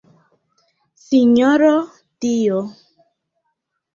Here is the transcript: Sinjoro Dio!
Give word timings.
Sinjoro 1.01 1.75
Dio! 2.23 2.57